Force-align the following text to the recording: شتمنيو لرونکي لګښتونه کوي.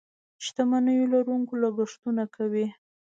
شتمنيو 0.45 1.09
لرونکي 1.13 1.55
لګښتونه 1.63 2.23
کوي. 2.35 2.65